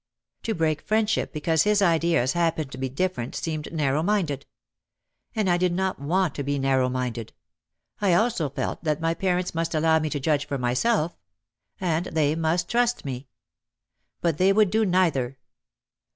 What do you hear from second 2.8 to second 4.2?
different seemed narrow